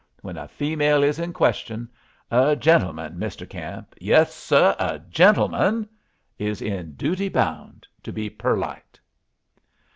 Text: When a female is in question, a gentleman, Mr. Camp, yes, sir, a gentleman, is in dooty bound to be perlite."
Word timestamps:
When 0.23 0.35
a 0.35 0.47
female 0.47 1.03
is 1.03 1.19
in 1.19 1.31
question, 1.31 1.87
a 2.31 2.55
gentleman, 2.55 3.17
Mr. 3.19 3.47
Camp, 3.47 3.93
yes, 4.01 4.33
sir, 4.33 4.75
a 4.79 4.97
gentleman, 4.97 5.87
is 6.39 6.59
in 6.59 6.95
dooty 6.95 7.29
bound 7.31 7.87
to 8.01 8.11
be 8.11 8.27
perlite." 8.27 8.99